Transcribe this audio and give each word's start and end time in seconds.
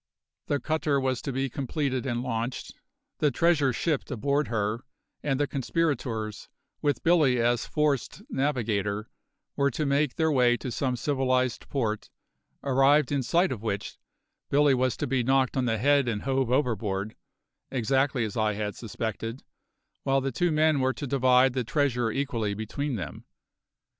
The 0.47 0.59
cutter 0.59 0.99
was 0.99 1.21
to 1.21 1.31
be 1.31 1.47
completed 1.47 2.07
and 2.07 2.23
launched, 2.23 2.73
the 3.19 3.29
treasure 3.29 3.71
shipped 3.71 4.09
aboard 4.09 4.47
her, 4.47 4.83
and 5.21 5.39
the 5.39 5.45
conspirators, 5.45 6.49
with 6.81 7.03
Billy 7.03 7.39
as 7.39 7.67
forced 7.67 8.23
navigator, 8.27 9.11
were 9.55 9.69
to 9.69 9.85
make 9.85 10.15
their 10.15 10.31
way 10.31 10.57
to 10.57 10.71
some 10.71 10.95
civilised 10.95 11.69
port, 11.69 12.09
arrived 12.63 13.11
in 13.11 13.21
sight 13.21 13.51
of 13.51 13.61
which, 13.61 13.99
Billy 14.49 14.73
was 14.73 14.97
to 14.97 15.05
be 15.05 15.21
knocked 15.21 15.55
on 15.55 15.65
the 15.65 15.77
head 15.77 16.07
and 16.07 16.23
hove 16.23 16.49
overboard 16.49 17.15
exactly 17.69 18.25
as 18.25 18.35
I 18.35 18.53
had 18.53 18.75
suspected 18.75 19.43
while 20.01 20.19
the 20.19 20.31
two 20.31 20.51
men 20.51 20.79
were 20.79 20.93
to 20.93 21.05
divide 21.05 21.53
the 21.53 21.63
treasure 21.63 22.09
equally 22.09 22.55
between 22.55 22.95
them. 22.95 23.23